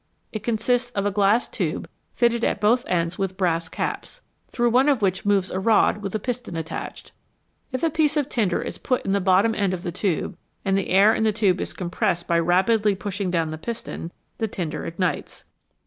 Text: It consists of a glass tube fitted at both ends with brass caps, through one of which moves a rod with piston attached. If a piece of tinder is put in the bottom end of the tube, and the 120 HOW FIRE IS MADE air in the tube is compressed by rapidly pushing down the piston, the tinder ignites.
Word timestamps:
It 0.33 0.41
consists 0.41 0.89
of 0.95 1.05
a 1.05 1.11
glass 1.11 1.47
tube 1.47 1.87
fitted 2.15 2.43
at 2.43 2.59
both 2.59 2.83
ends 2.87 3.19
with 3.19 3.37
brass 3.37 3.69
caps, 3.69 4.21
through 4.49 4.71
one 4.71 4.89
of 4.89 5.03
which 5.03 5.27
moves 5.27 5.51
a 5.51 5.59
rod 5.59 5.97
with 6.01 6.19
piston 6.23 6.55
attached. 6.55 7.11
If 7.71 7.83
a 7.83 7.91
piece 7.91 8.17
of 8.17 8.27
tinder 8.27 8.63
is 8.63 8.79
put 8.79 9.05
in 9.05 9.11
the 9.11 9.19
bottom 9.21 9.53
end 9.53 9.75
of 9.75 9.83
the 9.83 9.91
tube, 9.91 10.35
and 10.65 10.75
the 10.75 10.87
120 10.87 10.87
HOW 10.89 10.89
FIRE 10.89 10.89
IS 10.89 10.95
MADE 10.95 10.97
air 10.97 11.15
in 11.15 11.23
the 11.23 11.39
tube 11.39 11.61
is 11.61 11.73
compressed 11.77 12.27
by 12.27 12.39
rapidly 12.39 12.95
pushing 12.95 13.29
down 13.29 13.51
the 13.51 13.59
piston, 13.59 14.11
the 14.39 14.47
tinder 14.47 14.85
ignites. 14.87 15.43